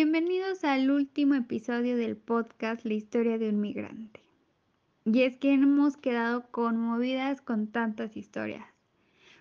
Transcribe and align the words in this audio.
Bienvenidos 0.00 0.62
al 0.62 0.92
último 0.92 1.34
episodio 1.34 1.96
del 1.96 2.16
podcast 2.16 2.84
La 2.84 2.94
historia 2.94 3.36
de 3.36 3.48
un 3.48 3.60
migrante. 3.60 4.22
Y 5.04 5.22
es 5.22 5.36
que 5.38 5.52
hemos 5.52 5.96
quedado 5.96 6.48
conmovidas 6.52 7.40
con 7.40 7.66
tantas 7.66 8.16
historias. 8.16 8.64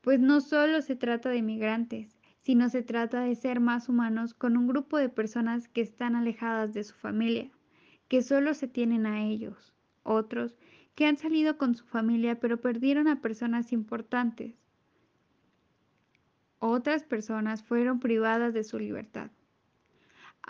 Pues 0.00 0.20
no 0.20 0.40
solo 0.40 0.80
se 0.80 0.96
trata 0.96 1.28
de 1.28 1.42
migrantes, 1.42 2.16
sino 2.40 2.70
se 2.70 2.82
trata 2.82 3.20
de 3.20 3.34
ser 3.34 3.60
más 3.60 3.90
humanos 3.90 4.32
con 4.32 4.56
un 4.56 4.66
grupo 4.66 4.96
de 4.96 5.10
personas 5.10 5.68
que 5.68 5.82
están 5.82 6.16
alejadas 6.16 6.72
de 6.72 6.82
su 6.82 6.94
familia, 6.94 7.50
que 8.08 8.22
solo 8.22 8.54
se 8.54 8.68
tienen 8.68 9.04
a 9.04 9.26
ellos, 9.26 9.74
otros 10.02 10.56
que 10.94 11.04
han 11.04 11.18
salido 11.18 11.58
con 11.58 11.74
su 11.74 11.84
familia 11.84 12.40
pero 12.40 12.58
perdieron 12.58 13.06
a 13.06 13.20
personas 13.20 13.70
importantes. 13.70 14.54
Otras 16.58 17.04
personas 17.04 17.62
fueron 17.62 18.00
privadas 18.00 18.54
de 18.54 18.64
su 18.64 18.78
libertad 18.78 19.30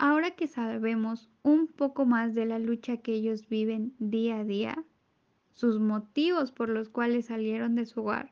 Ahora 0.01 0.31
que 0.31 0.47
sabemos 0.47 1.29
un 1.43 1.67
poco 1.67 2.05
más 2.05 2.33
de 2.33 2.45
la 2.45 2.57
lucha 2.57 2.95
que 2.95 3.11
ellos 3.11 3.49
viven 3.49 3.93
día 3.99 4.39
a 4.39 4.43
día, 4.45 4.85
sus 5.51 5.81
motivos 5.81 6.53
por 6.53 6.69
los 6.69 6.87
cuales 6.87 7.25
salieron 7.25 7.75
de 7.75 7.85
su 7.85 7.99
hogar, 7.99 8.31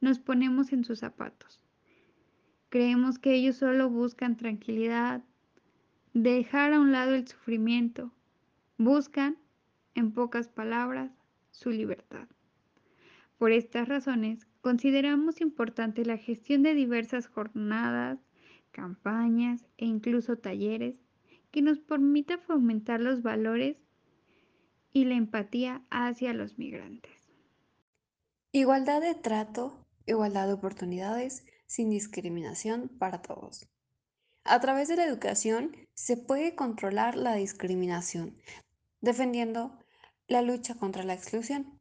nos 0.00 0.20
ponemos 0.20 0.72
en 0.72 0.84
sus 0.84 1.00
zapatos. 1.00 1.60
Creemos 2.70 3.18
que 3.18 3.34
ellos 3.34 3.56
solo 3.56 3.90
buscan 3.90 4.38
tranquilidad, 4.38 5.22
dejar 6.14 6.72
a 6.72 6.80
un 6.80 6.92
lado 6.92 7.12
el 7.12 7.28
sufrimiento, 7.28 8.10
buscan, 8.78 9.36
en 9.94 10.12
pocas 10.12 10.48
palabras, 10.48 11.12
su 11.50 11.68
libertad. 11.68 12.26
Por 13.36 13.52
estas 13.52 13.86
razones, 13.86 14.46
consideramos 14.62 15.42
importante 15.42 16.06
la 16.06 16.16
gestión 16.16 16.62
de 16.62 16.72
diversas 16.72 17.26
jornadas, 17.26 18.18
campañas 18.76 19.64
e 19.78 19.86
incluso 19.86 20.36
talleres 20.36 20.96
que 21.50 21.62
nos 21.62 21.78
permita 21.78 22.36
fomentar 22.36 23.00
los 23.00 23.22
valores 23.22 23.78
y 24.92 25.06
la 25.06 25.14
empatía 25.14 25.82
hacia 25.90 26.34
los 26.34 26.58
migrantes. 26.58 27.10
Igualdad 28.52 29.00
de 29.00 29.14
trato, 29.14 29.86
igualdad 30.04 30.46
de 30.46 30.52
oportunidades, 30.52 31.46
sin 31.66 31.88
discriminación 31.88 32.90
para 32.98 33.22
todos. 33.22 33.66
A 34.44 34.60
través 34.60 34.88
de 34.88 34.96
la 34.96 35.06
educación 35.06 35.74
se 35.94 36.18
puede 36.18 36.54
controlar 36.54 37.16
la 37.16 37.34
discriminación, 37.34 38.36
defendiendo 39.00 39.78
la 40.28 40.42
lucha 40.42 40.74
contra 40.74 41.02
la 41.02 41.14
exclusión. 41.14 41.75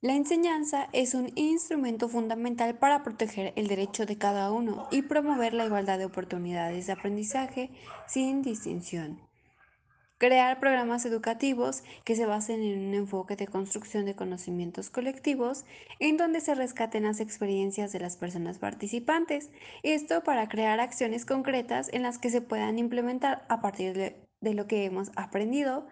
La 0.00 0.14
enseñanza 0.14 0.88
es 0.92 1.14
un 1.14 1.32
instrumento 1.34 2.08
fundamental 2.08 2.78
para 2.78 3.02
proteger 3.02 3.52
el 3.56 3.66
derecho 3.66 4.06
de 4.06 4.16
cada 4.16 4.52
uno 4.52 4.86
y 4.92 5.02
promover 5.02 5.54
la 5.54 5.66
igualdad 5.66 5.98
de 5.98 6.04
oportunidades 6.04 6.86
de 6.86 6.92
aprendizaje 6.92 7.70
sin 8.06 8.42
distinción. 8.42 9.20
Crear 10.18 10.60
programas 10.60 11.04
educativos 11.04 11.82
que 12.04 12.14
se 12.14 12.26
basen 12.26 12.62
en 12.62 12.88
un 12.88 12.94
enfoque 12.94 13.34
de 13.34 13.48
construcción 13.48 14.04
de 14.04 14.14
conocimientos 14.14 14.88
colectivos 14.88 15.64
en 15.98 16.16
donde 16.16 16.40
se 16.40 16.54
rescaten 16.54 17.02
las 17.02 17.18
experiencias 17.18 17.90
de 17.90 17.98
las 17.98 18.16
personas 18.16 18.58
participantes. 18.58 19.50
Esto 19.82 20.22
para 20.22 20.48
crear 20.48 20.78
acciones 20.78 21.24
concretas 21.24 21.88
en 21.92 22.04
las 22.04 22.18
que 22.18 22.30
se 22.30 22.40
puedan 22.40 22.78
implementar 22.78 23.44
a 23.48 23.60
partir 23.60 23.94
de, 23.94 24.54
lo 24.54 24.68
que 24.68 24.84
hemos 24.84 25.10
aprendido 25.16 25.88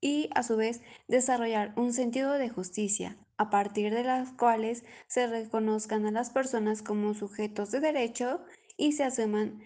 y 0.00 0.30
a 0.34 0.42
su 0.42 0.56
vez 0.56 0.80
desarrollar 1.08 1.72
un 1.76 1.92
sentido 1.92 2.32
de 2.32 2.48
justicia, 2.48 3.16
a 3.36 3.50
partir 3.50 3.92
de 3.92 4.04
las 4.04 4.32
cuales 4.32 4.84
se 5.06 5.26
reconozcan 5.26 6.06
a 6.06 6.10
las 6.10 6.30
personas 6.30 6.82
como 6.82 7.14
sujetos 7.14 7.70
de 7.70 7.80
derecho 7.80 8.40
y 8.76 8.92
se 8.92 9.04
asuman 9.04 9.62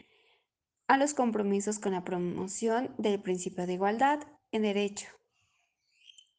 a 0.88 0.96
los 0.96 1.14
compromisos 1.14 1.78
con 1.78 1.92
la 1.92 2.04
promoción 2.04 2.94
del 2.98 3.20
principio 3.20 3.66
de 3.66 3.74
igualdad 3.74 4.20
en 4.50 4.62
derecho. 4.62 5.06